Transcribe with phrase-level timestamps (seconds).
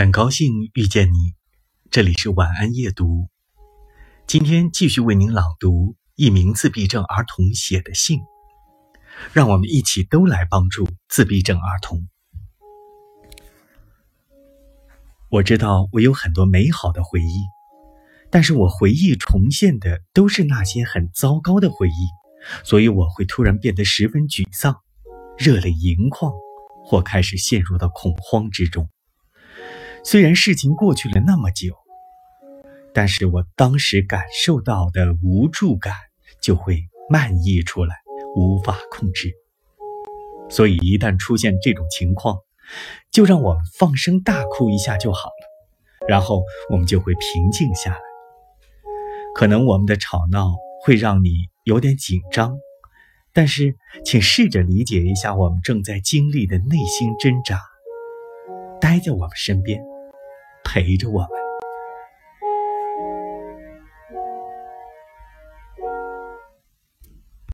[0.00, 1.34] 很高兴遇见你，
[1.90, 3.28] 这里是晚安夜读。
[4.26, 8.20] 今天继续为您朗读一名自闭症儿童写的信，
[9.34, 12.08] 让我们一起都来帮助自闭症儿童。
[15.28, 17.44] 我知道我有很多美好的回忆，
[18.30, 22.08] 但是我回忆重现的都是那些很糟糕的回忆，
[22.64, 24.80] 所以我会突然变得十分沮丧，
[25.36, 26.32] 热泪盈眶，
[26.86, 28.88] 或开始陷入到恐慌之中。
[30.02, 31.74] 虽然事情过去了那么久，
[32.94, 35.94] 但是我当时感受到的无助感
[36.40, 37.96] 就会漫溢出来，
[38.34, 39.32] 无法控制。
[40.48, 42.38] 所以一旦出现这种情况，
[43.10, 48.00] 就让我们放声大哭一下就好了，然后我们就会平静下来。
[49.34, 51.30] 可能我们的吵闹会让你
[51.64, 52.58] 有点紧张，
[53.32, 57.60] 但是请试着理解一下我们正在经历的内心挣扎，
[58.90, 59.80] 待在我们身边。
[60.64, 61.39] 陪着我们。